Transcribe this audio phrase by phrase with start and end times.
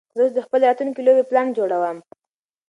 [0.15, 1.97] زه اوس د خپلې راتلونکې لوبې پلان جوړوم.